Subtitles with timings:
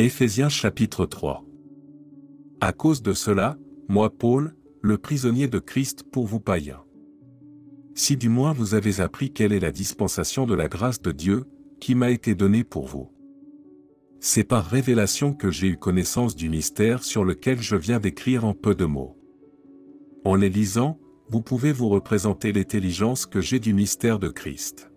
[0.00, 1.44] Éphésiens chapitre 3
[2.60, 3.58] À cause de cela,
[3.88, 6.84] moi Paul, le prisonnier de Christ pour vous païens.
[7.96, 11.46] Si du moins vous avez appris quelle est la dispensation de la grâce de Dieu,
[11.80, 13.10] qui m'a été donnée pour vous.
[14.20, 18.54] C'est par révélation que j'ai eu connaissance du mystère sur lequel je viens d'écrire en
[18.54, 19.18] peu de mots.
[20.24, 24.92] En les lisant, vous pouvez vous représenter l'intelligence que j'ai du mystère de Christ.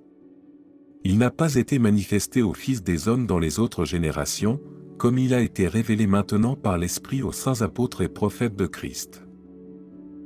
[1.04, 4.61] Il n'a pas été manifesté aux fils des hommes dans les autres générations,
[5.02, 9.26] comme il a été révélé maintenant par l'Esprit aux saints apôtres et prophètes de Christ.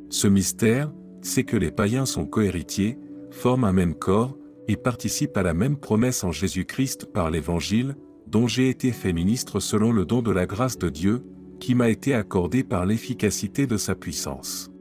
[0.09, 0.91] Ce mystère,
[1.22, 3.00] c'est que les païens sont cohéritiers,
[3.31, 7.95] forment un même corps, et participent à la même promesse en Jésus-Christ par l'Évangile,
[8.27, 11.23] dont j'ai été fait ministre selon le don de la grâce de Dieu,
[11.62, 14.72] qui m'a été accordé par l'efficacité de sa puissance.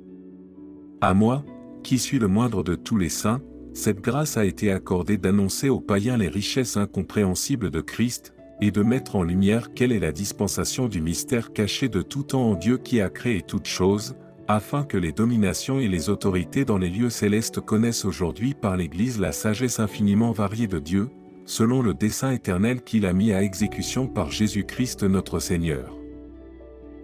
[1.02, 1.44] À moi,
[1.84, 3.42] qui suis le moindre de tous les saints,
[3.74, 8.34] cette grâce a été accordée d'annoncer aux païens les richesses incompréhensibles de Christ,
[8.66, 12.52] et de mettre en lumière quelle est la dispensation du mystère caché de tout temps
[12.52, 14.16] en Dieu qui a créé toutes choses,
[14.48, 19.20] afin que les dominations et les autorités dans les lieux célestes connaissent aujourd'hui par l'Église
[19.20, 21.10] la sagesse infiniment variée de Dieu,
[21.44, 25.94] selon le dessein éternel qu'il a mis à exécution par Jésus-Christ notre Seigneur.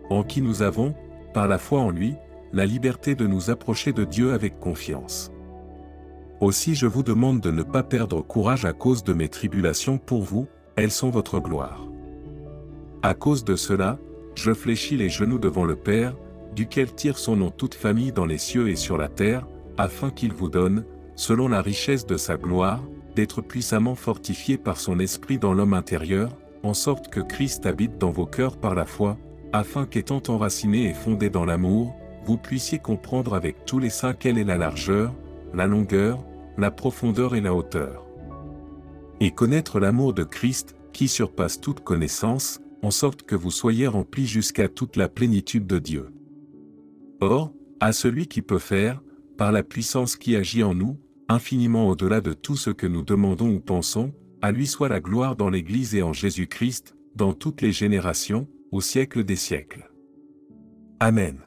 [0.08, 0.94] En qui nous avons,
[1.34, 2.14] par la foi en lui,
[2.54, 5.30] la liberté de nous approcher de Dieu avec confiance.
[6.40, 10.22] Aussi je vous demande de ne pas perdre courage à cause de mes tribulations pour
[10.22, 10.48] vous,
[10.80, 11.86] elles sont votre gloire.
[13.02, 13.98] À cause de cela,
[14.34, 16.16] je fléchis les genoux devant le Père,
[16.56, 20.32] duquel tire son nom toute famille dans les cieux et sur la terre, afin qu'il
[20.32, 20.84] vous donne,
[21.16, 22.82] selon la richesse de sa gloire,
[23.14, 26.30] d'être puissamment fortifié par son esprit dans l'homme intérieur,
[26.62, 29.18] en sorte que Christ habite dans vos cœurs par la foi,
[29.52, 34.38] afin qu'étant enraciné et fondé dans l'amour, vous puissiez comprendre avec tous les saints quelle
[34.38, 35.12] est la largeur,
[35.52, 36.24] la longueur,
[36.56, 38.09] la profondeur et la hauteur.
[39.20, 44.26] Et connaître l'amour de Christ, qui surpasse toute connaissance, en sorte que vous soyez remplis
[44.26, 46.08] jusqu'à toute la plénitude de Dieu.
[47.20, 49.02] Or, à celui qui peut faire,
[49.36, 50.98] par la puissance qui agit en nous,
[51.28, 55.36] infiniment au-delà de tout ce que nous demandons ou pensons, à lui soit la gloire
[55.36, 59.90] dans l'Église et en Jésus-Christ, dans toutes les générations, au siècle des siècles.
[60.98, 61.38] Amen.